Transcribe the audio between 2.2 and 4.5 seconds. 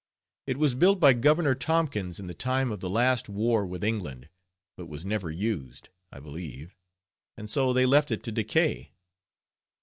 the time of the last war with England,